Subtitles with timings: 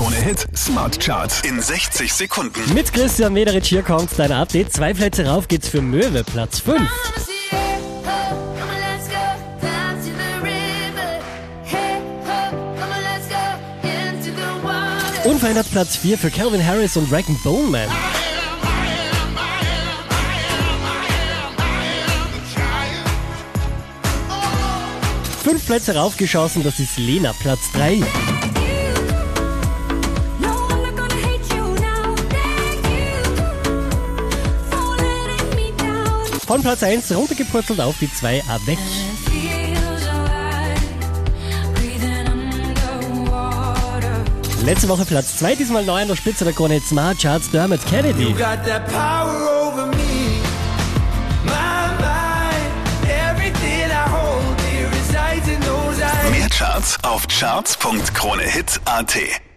[0.00, 2.72] Krone Hit Smart Charts in 60 Sekunden.
[2.72, 4.72] Mit Christian Mederich hier kommt dein Update.
[4.72, 6.80] Zwei Plätze rauf geht's für Möwe, Platz 5.
[15.24, 17.88] Unverändert Platz 4 für Calvin Harris und Rag Bone Man.
[25.44, 28.02] Fünf Plätze raufgeschossen, das ist Lena, Platz 3.
[36.50, 38.76] Von Platz 1 runtergepurzelt auf die 2 Avec.
[44.64, 48.32] Letzte Woche Platz 2, diesmal neu an der Spitze der Krone Smart Charts Dermot Kennedy.
[48.32, 50.40] got that power over me.
[51.44, 52.00] Mind.
[56.32, 59.49] Mehr Charts auf charts.kronehit.at.